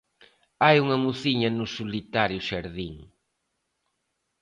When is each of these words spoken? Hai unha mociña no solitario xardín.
Hai 0.63 0.77
unha 0.85 1.01
mociña 1.05 1.49
no 1.53 1.65
solitario 1.77 2.45
xardín. 2.49 2.95